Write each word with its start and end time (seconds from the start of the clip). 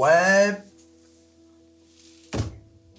Ouais. 0.00 0.56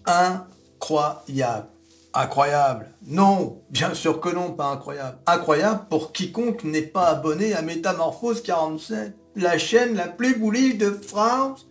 Incroyable. 0.05 1.67
Incroyable. 2.13 2.91
Non, 3.07 3.63
bien 3.71 3.95
sûr 3.95 4.21
que 4.21 4.29
non, 4.29 4.51
pas 4.51 4.67
incroyable. 4.67 5.17
Incroyable 5.25 5.87
pour 5.89 6.11
quiconque 6.11 6.63
n'est 6.63 6.83
pas 6.83 7.07
abonné 7.07 7.55
à 7.55 7.63
Métamorphose 7.63 8.43
47, 8.43 9.15
la 9.35 9.57
chaîne 9.57 9.95
la 9.95 10.09
plus 10.09 10.35
bullish 10.35 10.77
de 10.77 10.91
France. 10.91 11.65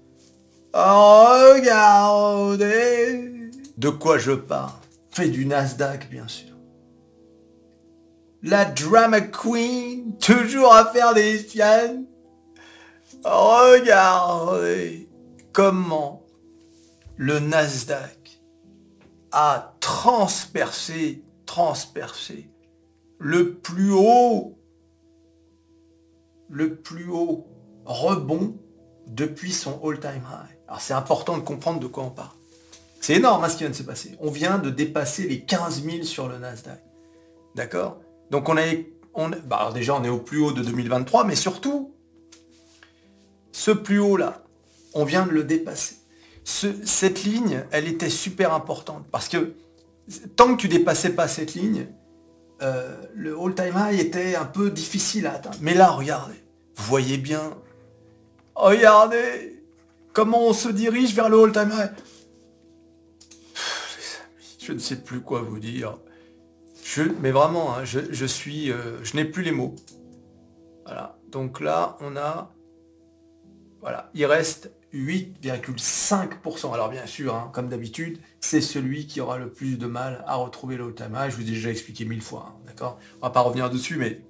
Regardez. 0.75 2.01
De 3.77 3.89
quoi 3.89 4.19
je 4.19 4.33
parle? 4.33 4.81
Fait 5.13 5.29
du 5.29 5.47
Nasdaq, 5.47 6.11
bien 6.11 6.27
sûr. 6.27 6.57
La 8.43 8.65
drama 8.65 9.21
queen, 9.21 10.19
toujours 10.19 10.75
à 10.75 10.87
faire 10.87 11.15
des 11.15 11.39
siennes. 11.39 12.07
Regardez 13.23 15.10
comment 15.53 16.25
le 17.17 17.39
Nasdaq 17.39 18.41
a 19.33 19.77
transpercé, 19.81 21.25
transpercé 21.47 22.51
le 23.19 23.55
plus 23.55 23.93
haut, 23.93 24.59
le 26.49 26.77
plus 26.77 27.09
haut 27.11 27.47
rebond 27.85 28.57
depuis 29.07 29.53
son 29.53 29.81
all-time 29.85 30.23
high. 30.31 30.57
Alors 30.67 30.81
c'est 30.81 30.95
important 30.95 31.37
de 31.37 31.43
comprendre 31.43 31.81
de 31.81 31.87
quoi 31.87 32.05
on 32.05 32.11
parle. 32.11 32.31
C'est 33.01 33.15
énorme 33.15 33.45
hein, 33.45 33.49
ce 33.49 33.55
qui 33.57 33.65
vient 33.65 33.71
de 33.71 33.75
se 33.75 33.83
passer. 33.83 34.17
On 34.21 34.31
vient 34.31 34.59
de 34.59 34.71
dépasser 34.71 35.27
les 35.27 35.41
15 35.41 35.85
000 35.85 36.03
sur 36.05 36.29
le 36.29 36.39
Nasdaq. 36.39 36.83
D'accord? 37.55 38.01
Donc 38.31 38.49
on. 38.49 38.57
On, 39.13 39.29
bah, 39.29 39.73
déjà 39.75 39.97
on 39.97 40.05
est 40.05 40.09
au 40.09 40.21
plus 40.21 40.41
haut 40.41 40.53
de 40.53 40.63
2023, 40.63 41.25
mais 41.25 41.35
surtout, 41.35 41.93
ce 43.51 43.73
plus 43.73 43.99
haut 43.99 44.17
là, 44.17 44.45
on 44.95 45.05
vient 45.05 45.27
de 45.27 45.33
le 45.33 45.45
dépasser. 45.45 45.97
cette 46.45 47.25
ligne, 47.25 47.65
elle 47.71 47.87
était 47.87 48.11
super 48.11 48.53
importante 48.53 49.07
parce 49.11 49.29
que 49.29 49.55
tant 50.37 50.55
que 50.55 50.61
tu 50.61 50.69
dépassais 50.69 51.11
pas 51.11 51.29
cette 51.29 51.55
ligne, 51.55 51.87
euh, 52.63 52.97
le 53.15 53.39
all-time 53.39 53.75
high 53.75 54.01
était 54.01 54.35
un 54.35 54.45
peu 54.45 54.71
difficile 54.71 55.27
à 55.27 55.35
atteindre. 55.35 55.57
Mais 55.61 55.75
là, 55.75 55.91
regardez, 55.91 56.43
voyez 56.77 57.17
bien, 57.17 57.57
regardez 58.55 59.63
comment 60.13 60.47
on 60.47 60.53
se 60.53 60.69
dirige 60.69 61.15
vers 61.15 61.29
le 61.29 61.43
all-time 61.43 61.73
high. 61.73 61.91
Je 64.59 64.73
ne 64.73 64.79
sais 64.79 64.97
plus 64.97 65.21
quoi 65.21 65.43
vous 65.43 65.59
dire. 65.59 65.99
Je, 66.85 67.03
mais 67.21 67.31
vraiment, 67.31 67.77
hein, 67.77 67.85
je, 67.85 68.27
suis, 68.27 68.73
euh, 68.73 69.03
je 69.05 69.17
n'ai 69.17 69.25
plus 69.25 69.45
les 69.45 69.53
mots. 69.53 69.77
Voilà. 70.85 71.17
Donc 71.29 71.61
là, 71.61 71.97
on 72.01 72.17
a, 72.17 72.53
voilà, 73.81 74.11
il 74.15 74.27
reste 74.27 74.73
8,5%. 74.93 76.73
Alors 76.73 76.89
bien 76.89 77.07
sûr, 77.07 77.35
hein, 77.35 77.51
comme 77.53 77.69
d'habitude, 77.69 78.19
c'est 78.41 78.61
celui 78.61 79.07
qui 79.07 79.21
aura 79.21 79.39
le 79.39 79.51
plus 79.51 79.79
de 79.79 79.87
mal 79.87 80.25
à 80.27 80.37
retrouver 80.37 80.77
le 80.77 80.95
time 80.95 81.17
Je 81.29 81.37
vous 81.37 81.43
ai 81.43 81.53
déjà 81.53 81.71
expliqué 81.71 82.05
mille 82.05 82.23
fois, 82.23 82.55
hein, 82.55 82.61
d'accord? 82.67 82.99
On 83.21 83.27
va 83.27 83.31
pas 83.31 83.41
revenir 83.41 83.71
dessus, 83.71 83.97
mais 83.97 84.23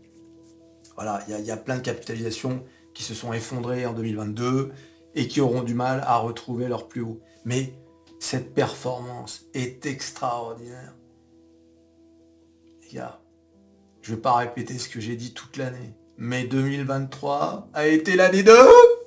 voilà, 0.97 1.25
il 1.29 1.45
y, 1.47 1.51
a 1.51 1.57
plein 1.57 1.77
de 1.77 1.83
capitalisations 1.83 2.63
qui 2.93 3.03
se 3.03 3.15
sont 3.15 3.33
effondrées 3.33 3.87
en 3.87 3.95
2022 3.95 4.71
et 5.15 5.29
qui 5.29 5.41
auront 5.41 5.63
du 5.63 5.73
mal 5.73 6.03
à 6.07 6.19
retrouver 6.19 6.69
leur 6.69 6.89
plus 6.89 7.01
haut. 7.01 7.21
Mais 7.47 7.73
cette 8.19 8.53
performance 8.53 9.47
est 9.55 9.87
extraordinaire. 9.87 10.95
Les 12.83 12.99
gars, 12.99 13.19
je 14.03 14.15
vais 14.15 14.21
pas 14.21 14.35
répéter 14.35 14.79
ce 14.79 14.91
que 14.91 15.01
j'ai 15.01 15.17
dit 15.17 15.33
toute 15.33 15.57
l'année, 15.57 15.95
mais 16.19 16.45
2023 16.45 17.71
a 17.73 17.87
été 17.87 18.15
l'année 18.17 18.43
de... 18.43 19.00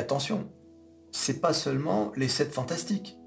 attention, 0.00 0.48
c'est 1.12 1.40
pas 1.40 1.52
seulement 1.52 2.12
les 2.16 2.28
7 2.28 2.52
fantastiques. 2.52 3.18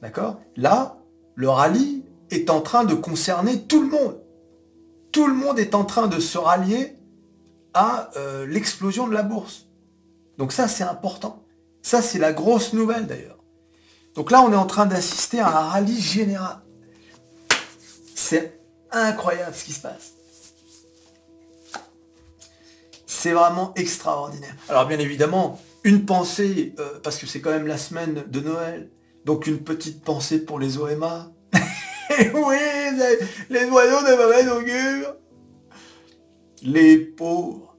D'accord? 0.00 0.40
Là, 0.56 0.98
le 1.34 1.48
rallye 1.48 2.04
est 2.30 2.50
en 2.50 2.60
train 2.60 2.84
de 2.84 2.94
concerner 2.94 3.62
tout 3.62 3.82
le 3.82 3.88
monde. 3.88 4.20
Tout 5.12 5.26
le 5.26 5.34
monde 5.34 5.58
est 5.58 5.74
en 5.74 5.84
train 5.84 6.06
de 6.08 6.18
se 6.18 6.38
rallier 6.38 6.96
à 7.74 8.10
euh, 8.16 8.46
l'explosion 8.46 9.06
de 9.06 9.12
la 9.12 9.22
bourse. 9.22 9.68
Donc 10.38 10.52
ça, 10.52 10.68
c'est 10.68 10.84
important. 10.84 11.44
Ça, 11.82 12.02
c'est 12.02 12.18
la 12.18 12.32
grosse 12.32 12.72
nouvelle 12.72 13.06
d'ailleurs. 13.06 13.38
Donc 14.14 14.30
là, 14.30 14.42
on 14.42 14.52
est 14.52 14.56
en 14.56 14.66
train 14.66 14.86
d'assister 14.86 15.40
à 15.40 15.48
un 15.48 15.68
rallye 15.68 16.00
général. 16.00 16.58
C'est 18.14 18.60
incroyable 18.90 19.54
ce 19.54 19.64
qui 19.64 19.72
se 19.72 19.80
passe. 19.80 20.12
C'est 23.22 23.30
vraiment 23.30 23.72
extraordinaire. 23.76 24.56
Alors 24.68 24.84
bien 24.88 24.98
évidemment, 24.98 25.60
une 25.84 26.04
pensée, 26.04 26.74
euh, 26.80 26.98
parce 27.04 27.18
que 27.18 27.26
c'est 27.28 27.40
quand 27.40 27.52
même 27.52 27.68
la 27.68 27.78
semaine 27.78 28.24
de 28.26 28.40
Noël, 28.40 28.90
donc 29.24 29.46
une 29.46 29.60
petite 29.60 30.02
pensée 30.02 30.44
pour 30.44 30.58
les 30.58 30.76
OMA. 30.76 31.30
oui, 31.54 32.56
les, 33.48 33.64
oiseaux 33.66 34.04
de 34.04 34.16
mauvaise 34.16 34.48
augure. 34.48 35.14
Les 36.62 36.98
pauvres. 36.98 37.76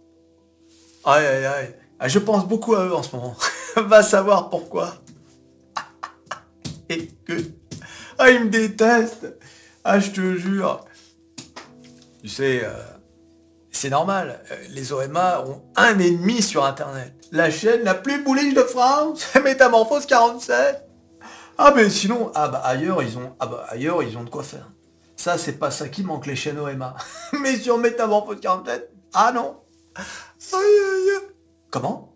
Aïe 1.04 1.26
aïe 1.26 1.46
aïe. 1.46 1.76
Ah, 2.00 2.08
je 2.08 2.20
pense 2.20 2.48
beaucoup 2.48 2.76
à 2.76 2.86
eux 2.86 2.96
en 2.96 3.04
ce 3.04 3.14
moment. 3.14 3.36
Va 3.76 4.02
savoir 4.02 4.50
pourquoi. 4.50 4.94
Et 6.88 7.10
que... 7.26 7.34
Ah, 8.18 8.32
ils 8.32 8.46
me 8.46 8.50
détestent. 8.50 9.28
Ah, 9.84 10.00
je 10.00 10.10
te 10.10 10.38
jure. 10.38 10.86
Tu 12.22 12.30
sais, 12.30 12.62
euh, 12.64 12.72
c'est 13.84 13.90
normal. 13.90 14.42
Euh, 14.50 14.56
les 14.70 14.94
OMA 14.94 15.44
ont 15.46 15.62
un 15.76 16.00
ennemi 16.00 16.42
sur 16.42 16.64
Internet. 16.64 17.14
La 17.34 17.52
chaîne 17.52 17.84
la 17.84 17.94
plus 17.94 18.24
bullish 18.24 18.54
de 18.54 18.62
France, 18.62 19.28
Métamorphose 19.44 20.06
47. 20.06 20.88
Ah 21.58 21.74
mais 21.76 21.90
sinon, 21.90 22.32
ah 22.34 22.48
bah 22.48 22.62
ailleurs 22.64 23.04
ils 23.04 23.18
ont, 23.18 23.36
ah 23.42 23.46
bah 23.46 23.66
ailleurs 23.68 24.02
ils 24.02 24.18
ont 24.18 24.24
de 24.24 24.30
quoi 24.30 24.44
faire. 24.44 24.72
Ça 25.18 25.38
c'est 25.38 25.60
pas 25.60 25.70
ça 25.70 25.90
qui 25.90 26.02
manque 26.04 26.28
les 26.28 26.38
chaînes 26.38 26.60
OMA. 26.60 26.96
mais 27.42 27.58
sur 27.58 27.78
Métamorphose 27.78 28.40
47, 28.40 28.90
ah 29.16 29.34
non. 29.34 29.58
Comment? 31.70 32.16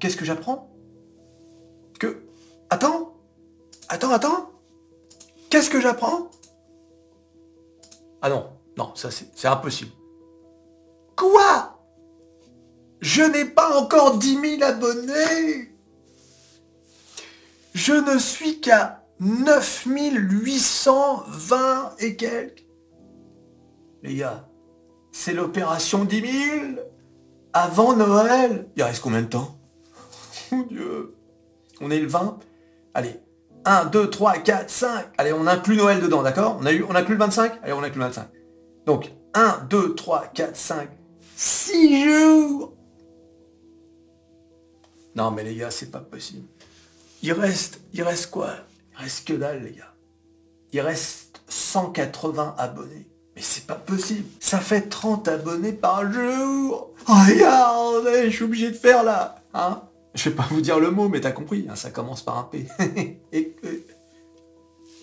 Qu'est-ce 0.00 0.16
que 0.16 0.24
j'apprends? 0.24 0.74
Que 2.00 2.24
Attends, 2.68 3.14
attends, 3.88 4.10
attends. 4.10 4.50
Qu'est-ce 5.50 5.70
que 5.70 5.80
j'apprends? 5.80 6.32
Ah 8.22 8.28
non, 8.28 8.50
non, 8.76 8.92
ça 8.96 9.10
c'est 9.12 9.46
impossible. 9.46 9.92
Je 13.00 13.22
n'ai 13.22 13.46
pas 13.46 13.78
encore 13.78 14.18
10 14.18 14.58
000 14.58 14.62
abonnés 14.62 15.72
Je 17.74 17.94
ne 17.94 18.18
suis 18.18 18.60
qu'à 18.60 19.02
9820 19.20 21.94
et 21.98 22.16
quelques. 22.16 22.66
Les 24.02 24.16
gars, 24.16 24.46
c'est 25.12 25.32
l'opération 25.32 26.04
10 26.04 26.20
000 26.20 26.30
avant 27.52 27.94
Noël. 27.94 28.68
Il 28.76 28.82
reste 28.82 29.02
combien 29.02 29.22
de 29.22 29.28
temps? 29.28 29.58
Mon 30.52 30.62
Dieu. 30.62 31.14
On 31.80 31.90
est 31.90 32.00
le 32.00 32.08
20. 32.08 32.38
Allez, 32.94 33.20
1, 33.64 33.86
2, 33.86 34.10
3, 34.10 34.38
4, 34.38 34.70
5. 34.70 35.06
Allez, 35.18 35.32
on 35.32 35.46
inclut 35.46 35.76
Noël 35.76 36.00
dedans, 36.00 36.22
d'accord? 36.22 36.58
On, 36.60 36.66
a 36.66 36.72
eu, 36.72 36.84
on 36.88 36.94
inclut 36.94 37.14
le 37.14 37.20
25 37.20 37.60
Allez, 37.62 37.72
on 37.72 37.82
inclut 37.82 38.00
le 38.00 38.06
25. 38.06 38.28
Donc, 38.86 39.12
1, 39.34 39.66
2, 39.68 39.94
3, 39.94 40.26
4, 40.34 40.56
5, 40.56 40.88
6 41.36 42.04
jours. 42.04 42.74
Non, 45.14 45.30
mais 45.30 45.44
les 45.44 45.56
gars, 45.56 45.70
c'est 45.70 45.90
pas 45.90 46.00
possible. 46.00 46.46
Il 47.22 47.32
reste, 47.32 47.80
il 47.92 48.02
reste 48.02 48.30
quoi? 48.30 48.50
Il 48.92 49.02
reste 49.02 49.26
que 49.26 49.34
dalle, 49.34 49.62
les 49.64 49.72
gars. 49.72 49.92
Il 50.72 50.80
reste 50.80 51.42
180 51.48 52.54
abonnés. 52.58 53.06
Mais 53.34 53.42
c'est 53.42 53.66
pas 53.66 53.74
possible. 53.74 54.28
Ça 54.40 54.58
fait 54.58 54.82
30 54.82 55.28
abonnés 55.28 55.72
par 55.72 56.10
jour. 56.10 56.92
Regardez, 57.06 58.30
je 58.30 58.36
suis 58.36 58.44
obligé 58.44 58.70
de 58.70 58.76
faire 58.76 59.02
là. 59.02 59.36
Hein? 59.54 59.82
Je 60.14 60.28
vais 60.28 60.36
pas 60.36 60.46
vous 60.50 60.60
dire 60.60 60.80
le 60.80 60.90
mot, 60.90 61.08
mais 61.08 61.20
t'as 61.20 61.30
compris, 61.30 61.66
hein, 61.70 61.76
ça 61.76 61.90
commence 61.90 62.22
par 62.22 62.38
un 62.38 62.44
P. 62.44 62.66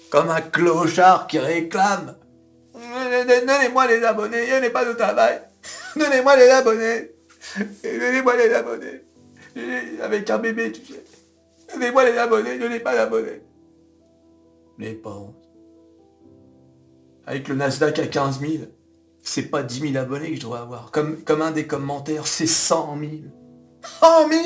Comme 0.09 0.29
un 0.29 0.41
clochard 0.41 1.27
qui 1.27 1.39
réclame. 1.39 2.15
Donnez-moi 2.73 3.87
les 3.87 4.03
abonnés, 4.03 4.47
je 4.47 4.55
n'ai 4.55 4.69
pas 4.69 4.85
de 4.85 4.93
travail. 4.93 5.41
Donnez-moi 5.95 6.35
les 6.35 6.49
abonnés. 6.49 7.11
Donnez-moi 7.83 8.35
les 8.35 8.53
abonnés. 8.53 9.01
Avec 10.01 10.29
un 10.29 10.37
bébé, 10.37 10.71
tu 10.71 10.85
sais. 10.85 11.03
Donnez-moi 11.73 12.09
les 12.09 12.17
abonnés, 12.17 12.59
je 12.59 12.65
n'ai 12.65 12.79
pas 12.79 12.95
d'abonnés. 12.95 13.41
Les 14.77 14.93
pauvres. 14.93 15.33
Avec 17.25 17.47
le 17.47 17.55
Nasdaq 17.55 17.99
à 17.99 18.07
15 18.07 18.39
000, 18.39 18.53
c'est 19.21 19.49
pas 19.49 19.63
10 19.63 19.91
000 19.91 19.97
abonnés 19.97 20.29
que 20.29 20.35
je 20.35 20.41
dois 20.41 20.59
avoir. 20.59 20.91
Comme, 20.91 21.23
comme 21.23 21.41
un 21.41 21.51
des 21.51 21.67
commentaires, 21.67 22.27
c'est 22.27 22.47
100 22.47 22.97
000. 22.99 23.11
100 23.99 24.29
000 24.29 24.41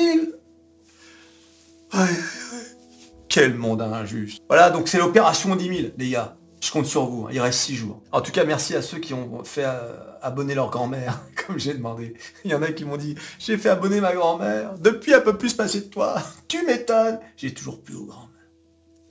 Quel 3.28 3.54
monde 3.54 3.82
injuste. 3.82 4.42
Voilà, 4.48 4.70
donc 4.70 4.88
c'est 4.88 4.98
l'opération 4.98 5.54
10 5.54 5.68
000, 5.68 5.88
les 5.96 6.10
gars. 6.10 6.36
Je 6.62 6.70
compte 6.70 6.86
sur 6.86 7.06
vous, 7.06 7.26
hein. 7.26 7.30
il 7.32 7.40
reste 7.40 7.58
6 7.58 7.74
jours. 7.74 8.00
En 8.12 8.20
tout 8.20 8.30
cas, 8.30 8.44
merci 8.44 8.76
à 8.76 8.82
ceux 8.82 8.98
qui 8.98 9.12
ont 9.14 9.42
fait 9.42 9.64
euh, 9.64 9.96
abonner 10.22 10.54
leur 10.54 10.70
grand-mère, 10.70 11.20
comme 11.46 11.58
j'ai 11.58 11.74
demandé. 11.74 12.14
Il 12.44 12.52
y 12.52 12.54
en 12.54 12.62
a 12.62 12.70
qui 12.70 12.84
m'ont 12.84 12.96
dit, 12.96 13.16
j'ai 13.40 13.58
fait 13.58 13.68
abonner 13.68 14.00
ma 14.00 14.14
grand-mère, 14.14 14.78
depuis 14.78 15.10
elle 15.10 15.24
peut 15.24 15.36
plus 15.36 15.48
se 15.50 15.56
passer 15.56 15.80
de 15.80 15.86
toi. 15.86 16.22
Tu 16.46 16.64
m'étonnes. 16.64 17.18
J'ai 17.36 17.52
toujours 17.52 17.82
plus 17.82 17.96
aux 17.96 18.04
grand-mère. 18.04 18.28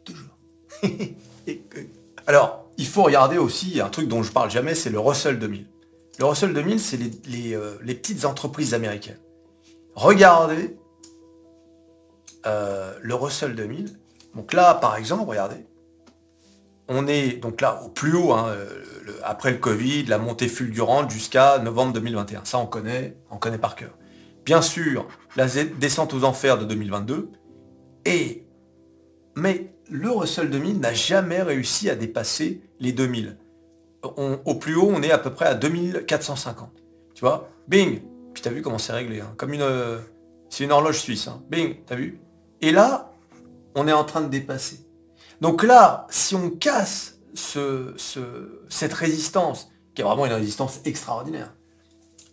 Toujours. 0.06 0.38
Alors, 2.26 2.70
il 2.78 2.88
faut 2.88 3.04
regarder 3.04 3.38
aussi 3.38 3.82
un 3.82 3.90
truc 3.90 4.08
dont 4.08 4.24
je 4.24 4.32
parle 4.32 4.50
jamais, 4.50 4.74
c'est 4.74 4.90
le 4.90 5.00
Russell 5.00 5.38
2000. 5.38 5.68
Le 6.20 6.26
Russell 6.26 6.54
2000, 6.54 6.80
c'est 6.80 6.98
les, 7.26 7.54
euh, 7.54 7.78
les, 7.84 7.96
petites 7.96 8.24
entreprises 8.24 8.74
américaines. 8.74 9.20
Regardez 9.96 10.78
euh, 12.46 12.98
le 13.02 13.14
Russell 13.14 13.56
2000. 13.56 13.90
Donc 14.36 14.54
là, 14.54 14.74
par 14.74 14.96
exemple, 14.96 15.28
regardez, 15.28 15.66
on 16.92 17.08
est 17.08 17.38
donc 17.38 17.62
là 17.62 17.82
au 17.86 17.90
plus 17.90 18.14
haut, 18.14 18.34
hein, 18.34 18.54
après 19.24 19.52
le 19.52 19.58
Covid, 19.58 20.06
la 20.06 20.18
montée 20.18 20.48
fulgurante 20.48 21.10
jusqu'à 21.10 21.58
novembre 21.60 21.94
2021. 21.94 22.44
Ça, 22.44 22.58
on 22.60 22.66
connaît, 22.66 23.16
on 23.30 23.38
connaît 23.38 23.58
par 23.58 23.76
cœur. 23.76 23.92
Bien 24.46 24.62
sûr, 24.62 25.08
la 25.36 25.48
descente 25.48 26.14
aux 26.14 26.24
enfers 26.24 26.58
de 26.58 26.66
2022. 26.66 27.30
Et, 28.06 28.46
mais 29.36 29.74
le 29.90 30.12
Russell 30.12 30.50
2000 30.50 30.80
n'a 30.80 30.94
jamais 30.94 31.42
réussi 31.42 31.90
à 31.90 31.96
dépasser 31.96 32.62
les 32.80 32.92
2000. 32.92 33.38
au 34.04 34.56
plus 34.56 34.76
haut, 34.76 34.92
on 34.94 35.02
est 35.02 35.12
à 35.12 35.18
peu 35.18 35.32
près 35.32 35.46
à 35.46 35.56
2450. 35.56 36.70
Tu 37.14 37.22
vois? 37.22 37.50
Bing 37.68 38.02
Puis 38.34 38.44
t'as 38.44 38.50
vu 38.50 38.62
comment 38.62 38.80
c'est 38.80 38.94
réglé 38.94 39.22
hein. 39.22 39.34
Comme 39.38 39.54
une... 39.54 39.62
Euh, 39.62 40.00
c'est 40.50 40.66
une 40.66 40.72
horloge 40.72 41.00
suisse. 41.00 41.28
Hein. 41.28 41.42
Bing 41.50 41.78
T'as 41.86 41.96
vu? 41.96 42.20
Et 42.62 42.72
là, 42.72 43.14
on 43.76 43.88
est 43.88 43.94
en 43.94 44.04
train 44.04 44.22
de 44.22 44.28
dépasser. 44.28 44.80
Donc 45.42 45.64
là, 45.64 46.06
si 46.10 46.36
on 46.36 46.52
casse 46.52 47.20
cette 47.34 48.94
résistance, 48.94 49.72
qui 49.96 50.02
est 50.02 50.06
vraiment 50.06 50.26
une 50.26 50.34
résistance 50.34 50.80
extraordinaire, 50.86 51.54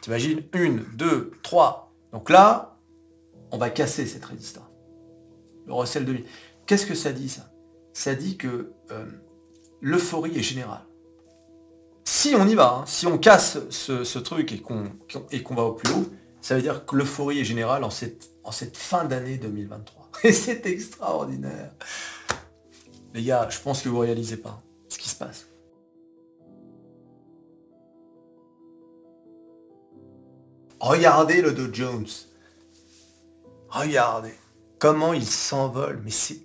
t'imagines 0.02 0.43
Une, 0.52 0.84
deux, 0.94 1.32
trois. 1.43 1.93
Donc 2.12 2.28
là, 2.31 2.76
on 3.50 3.58
va 3.58 3.70
casser 3.70 4.06
cette 4.06 4.25
résistance. 4.25 4.64
Le 5.66 5.72
recel 5.72 6.05
de 6.05 6.12
vie. 6.12 6.25
Qu'est-ce 6.66 6.87
que 6.87 6.94
ça 6.94 7.12
dit 7.12 7.31
ça? 7.31 7.50
Ça 7.94 8.14
dit 8.14 8.37
que 8.37 8.72
euh, 8.90 9.06
l'euphorie 9.81 10.38
est 10.38 10.43
générale. 10.43 10.84
Si 12.04 12.34
on 12.34 12.46
y 12.46 12.54
va, 12.54 12.81
hein, 12.81 12.84
si 12.87 13.06
on 13.06 13.19
casse 13.19 13.58
ce, 13.70 14.19
truc 14.19 14.52
et 14.52 14.61
qu'on 14.62 15.54
va 15.54 15.62
au 15.62 15.72
plus 15.72 15.93
haut, 15.93 16.06
ça 16.40 16.54
veut 16.54 16.62
dire 16.62 16.87
que 16.87 16.96
l'euphorie 16.96 17.40
est 17.40 17.44
générale 17.44 17.84
en 17.84 17.90
cette 17.90 18.76
fin 18.76 19.04
d'année 19.04 19.38
2023. 19.38 20.11
Et 20.25 20.32
c'est 20.32 20.64
extraordinaire. 20.66 21.72
Les 23.19 23.25
gars, 23.25 23.49
je 23.50 23.59
pense 23.59 23.82
que 23.82 23.88
vous 23.88 23.99
réalisez 23.99 24.37
pas 24.37 24.62
ce 24.88 24.97
qui 24.97 25.09
se 25.09 25.17
passe. 25.17 25.49
Regardez 30.79 31.43
le 31.43 31.50
Dow 31.50 31.75
Jones. 31.75 32.06
Regardez 33.70 34.35
comment 34.79 35.15
il 35.15 35.26
s'envole. 35.26 36.00
Mais 36.05 36.12
c'est... 36.12 36.38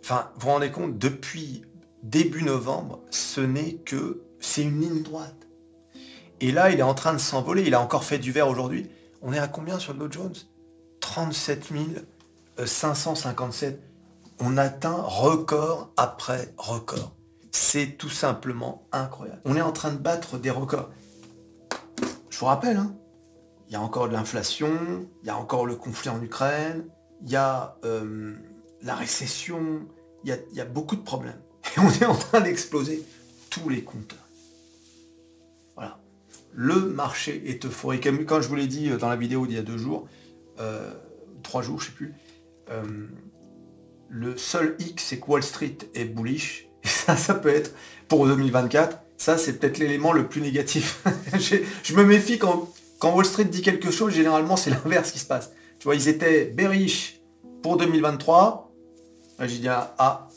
Enfin, 0.00 0.30
vous 0.34 0.40
vous 0.42 0.48
rendez 0.48 0.70
compte, 0.70 0.98
depuis 0.98 1.64
début 2.02 2.42
novembre, 2.42 3.00
ce 3.10 3.40
n'est 3.40 3.76
que... 3.76 4.20
C'est 4.38 4.64
une 4.64 4.82
ligne 4.82 5.02
droite. 5.02 5.46
Et 6.42 6.52
là, 6.52 6.70
il 6.70 6.78
est 6.78 6.82
en 6.82 6.92
train 6.92 7.14
de 7.14 7.18
s'envoler. 7.18 7.62
Il 7.62 7.72
a 7.72 7.80
encore 7.80 8.04
fait 8.04 8.18
du 8.18 8.32
vert 8.32 8.48
aujourd'hui. 8.48 8.90
On 9.22 9.32
est 9.32 9.38
à 9.38 9.48
combien 9.48 9.78
sur 9.78 9.94
le 9.94 10.00
Dow 10.00 10.12
Jones? 10.12 10.34
37 11.00 11.72
557 12.66 13.91
on 14.40 14.56
atteint 14.56 15.00
record 15.02 15.92
après 15.96 16.52
record. 16.56 17.14
C'est 17.50 17.98
tout 17.98 18.10
simplement 18.10 18.86
incroyable. 18.92 19.40
On 19.44 19.56
est 19.56 19.62
en 19.62 19.72
train 19.72 19.92
de 19.92 19.98
battre 19.98 20.38
des 20.38 20.50
records. 20.50 20.90
Je 22.30 22.38
vous 22.38 22.46
rappelle, 22.46 22.76
hein, 22.76 22.94
il 23.68 23.72
y 23.74 23.76
a 23.76 23.80
encore 23.80 24.08
de 24.08 24.12
l'inflation, 24.12 25.06
il 25.22 25.26
y 25.26 25.30
a 25.30 25.36
encore 25.36 25.66
le 25.66 25.76
conflit 25.76 26.10
en 26.10 26.22
Ukraine, 26.22 26.86
il 27.22 27.30
y 27.30 27.36
a 27.36 27.76
euh, 27.84 28.34
la 28.82 28.94
récession, 28.94 29.86
il 30.24 30.38
y, 30.52 30.60
a, 30.60 30.64
beaucoup 30.64 30.96
de 30.96 31.02
problèmes. 31.02 31.40
Et 31.76 31.80
on 31.80 31.90
est 31.90 32.04
en 32.04 32.14
train 32.14 32.40
d'exploser 32.40 33.02
tous 33.50 33.68
les 33.68 33.82
compteurs. 33.82 34.18
Voilà. 35.74 35.98
Le 36.52 36.76
marché 36.76 37.42
est 37.50 37.64
euphorique. 37.64 38.06
Quand 38.26 38.40
je 38.40 38.48
vous 38.48 38.56
l'ai 38.56 38.66
dit 38.66 38.90
dans 38.90 39.08
la 39.08 39.16
vidéo 39.16 39.46
d'il 39.46 39.56
y 39.56 39.58
a 39.58 39.62
deux 39.62 39.78
jours, 39.78 40.06
euh, 40.60 40.92
trois 41.42 41.62
jours, 41.62 41.80
je 41.80 41.86
sais 41.86 41.92
plus, 41.92 42.14
euh, 42.70 43.06
le 44.12 44.36
seul 44.36 44.76
X, 44.78 45.04
c'est 45.08 45.18
que 45.18 45.26
Wall 45.26 45.42
Street 45.42 45.78
est 45.94 46.04
bullish. 46.04 46.68
Et 46.84 46.88
ça, 46.88 47.16
ça 47.16 47.34
peut 47.34 47.48
être, 47.48 47.74
pour 48.08 48.26
2024, 48.26 48.98
ça, 49.16 49.38
c'est 49.38 49.54
peut-être 49.54 49.78
l'élément 49.78 50.12
le 50.12 50.28
plus 50.28 50.42
négatif. 50.42 51.02
je 51.82 51.94
me 51.94 52.04
méfie 52.04 52.38
quand, 52.38 52.68
Wall 53.02 53.24
Street 53.24 53.44
dit 53.44 53.62
quelque 53.62 53.90
chose, 53.90 54.12
généralement, 54.12 54.56
c'est 54.56 54.70
l'inverse 54.70 55.12
qui 55.12 55.18
se 55.18 55.24
passe. 55.24 55.50
Tu 55.78 55.84
vois, 55.84 55.94
ils 55.94 56.08
étaient 56.08 56.44
bearish 56.44 57.20
pour 57.62 57.78
2023. 57.78 58.70
Là, 59.38 59.48
j'ai 59.48 59.58
dit, 59.58 59.68
ah, 59.68 59.94
ah, 59.98 60.28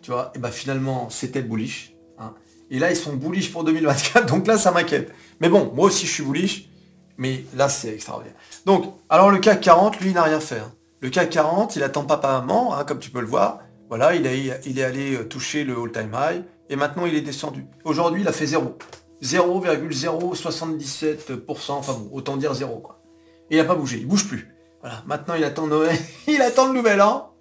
tu 0.00 0.12
vois, 0.12 0.32
et 0.34 0.38
bah 0.38 0.50
finalement, 0.50 1.10
c'était 1.10 1.42
bullish. 1.42 1.94
Hein. 2.18 2.32
Et 2.70 2.78
là, 2.78 2.90
ils 2.90 2.96
sont 2.96 3.14
bullish 3.14 3.50
pour 3.50 3.64
2024, 3.64 4.26
donc 4.26 4.46
là, 4.46 4.56
ça 4.56 4.70
m'inquiète. 4.70 5.12
Mais 5.40 5.48
bon, 5.48 5.72
moi 5.74 5.86
aussi, 5.86 6.06
je 6.06 6.12
suis 6.12 6.22
bullish, 6.22 6.68
mais 7.16 7.44
là, 7.54 7.68
c'est 7.68 7.92
extraordinaire. 7.92 8.36
Donc, 8.66 8.94
alors 9.08 9.30
le 9.30 9.38
CAC 9.38 9.60
40, 9.60 10.00
lui, 10.00 10.12
n'a 10.12 10.22
rien 10.22 10.40
fait. 10.40 10.60
Hein. 10.60 10.72
Le 11.02 11.10
CAC 11.10 11.28
40, 11.30 11.74
il 11.74 11.82
attend 11.82 12.04
pas 12.04 12.20
maman, 12.22 12.76
hein, 12.76 12.84
comme 12.84 13.00
tu 13.00 13.10
peux 13.10 13.20
le 13.20 13.26
voir. 13.26 13.58
Voilà, 13.88 14.14
il 14.14 14.24
est, 14.24 14.60
il 14.64 14.78
est 14.78 14.84
allé 14.84 15.16
euh, 15.16 15.24
toucher 15.24 15.64
le 15.64 15.76
all-time 15.76 16.12
high 16.14 16.44
et 16.70 16.76
maintenant 16.76 17.06
il 17.06 17.16
est 17.16 17.22
descendu. 17.22 17.66
Aujourd'hui, 17.84 18.20
il 18.20 18.28
a 18.28 18.32
fait 18.32 18.46
0. 18.46 18.78
0,077%, 19.20 21.72
enfin 21.72 21.94
bon, 21.94 22.08
autant 22.12 22.36
dire 22.36 22.54
0 22.54 22.78
quoi. 22.78 23.02
Et 23.50 23.56
il 23.56 23.58
n'a 23.58 23.64
pas 23.64 23.74
bougé, 23.74 23.98
il 23.98 24.06
bouge 24.06 24.28
plus. 24.28 24.54
Voilà, 24.80 25.02
maintenant 25.06 25.34
il 25.34 25.42
attend 25.42 25.66
Noël, 25.66 25.98
il 26.28 26.40
attend 26.40 26.68
le 26.68 26.74
nouvel 26.74 27.02
an, 27.02 27.34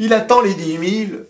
il 0.00 0.12
attend 0.12 0.42
les 0.42 0.54
10 0.54 1.06
000. 1.06 1.20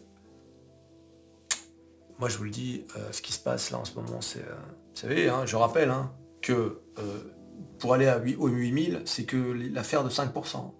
Moi 2.19 2.31
je 2.31 2.39
vous 2.39 2.45
le 2.45 2.51
dis, 2.51 2.87
euh, 2.97 3.13
ce 3.13 3.21
qui 3.21 3.35
se 3.35 3.41
passe 3.41 3.71
là 3.71 3.79
en 3.79 3.85
ce 3.85 3.95
moment, 3.95 4.23
c'est, 4.23 4.41
euh, 4.41 4.55
vous 4.95 5.01
savez, 5.01 5.29
hein, 5.29 5.43
je 5.45 5.57
rappelle 5.57 5.91
hein, 5.91 6.13
que 6.41 6.81
pour 7.79 7.93
aller 7.93 8.07
à 8.07 8.19
8, 8.19 8.37
aux 8.39 8.49
8000, 8.49 9.03
c'est 9.05 9.25
que 9.25 9.37
l'affaire 9.73 10.03
de 10.03 10.09
5%. 10.11 10.73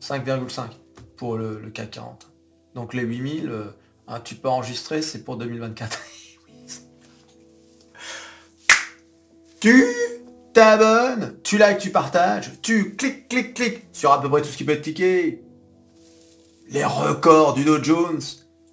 5,5 0.00 0.68
pour 1.16 1.36
le, 1.36 1.70
CAC 1.72 1.92
40. 1.92 2.30
Donc 2.74 2.94
les 2.94 3.02
8000, 3.02 3.48
euh, 3.48 3.64
hein, 4.06 4.20
tu 4.20 4.34
peux 4.34 4.48
enregistrer, 4.48 5.02
c'est 5.02 5.24
pour 5.24 5.36
2024. 5.36 5.98
tu 9.60 9.84
t'abonnes, 10.52 11.36
tu 11.42 11.58
likes, 11.58 11.78
tu 11.78 11.90
partages, 11.90 12.52
tu 12.62 12.96
cliques, 12.96 13.28
cliques, 13.28 13.54
cliques 13.54 13.86
sur 13.92 14.12
à 14.12 14.20
peu 14.20 14.28
près 14.28 14.42
tout 14.42 14.48
ce 14.48 14.56
qui 14.56 14.64
peut 14.64 14.72
être 14.72 14.82
cliqué. 14.82 15.42
Les 16.70 16.84
records 16.84 17.54
du 17.54 17.64
Dow 17.64 17.82
Jones, 17.82 18.20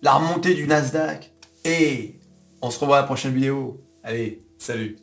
la 0.01 0.13
remontée 0.13 0.53
du 0.53 0.67
Nasdaq. 0.67 1.31
Et 1.63 2.19
on 2.61 2.69
se 2.69 2.79
revoit 2.79 2.97
à 2.97 3.01
la 3.01 3.07
prochaine 3.07 3.33
vidéo. 3.33 3.81
Allez, 4.03 4.43
salut 4.59 4.97